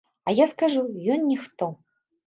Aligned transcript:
А 0.29 0.33
я 0.43 0.47
скажу, 0.53 0.83
ён 1.17 1.25
ніхто. 1.31 1.73